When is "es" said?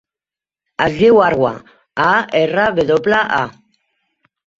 0.85-0.95